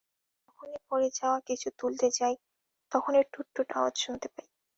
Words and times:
কারণ, 0.03 0.69
যখনই 0.69 0.89
পড়ে 0.89 1.07
যাওয়া 1.19 1.39
কিছু 1.47 1.67
তুলতে 1.79 2.07
যাই, 2.17 2.35
তখনই 2.91 3.23
টু-টু 3.33 3.61
আওয়াজ 3.71 3.95
শুনতে 4.03 4.27
পাই। 4.33 4.47